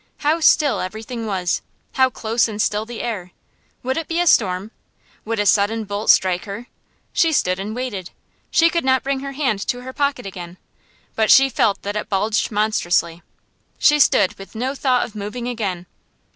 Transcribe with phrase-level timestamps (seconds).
[0.25, 3.33] How still everything was how close and still the air!
[3.83, 4.71] Would it be a storm?
[5.25, 6.65] Would a sudden bolt strike her?
[7.13, 8.09] She stood and waited.
[8.49, 10.57] She could not bring her hand to her pocket again,
[11.15, 13.21] but she felt that it bulged monstrously.
[13.77, 15.85] She stood with no thought of moving again.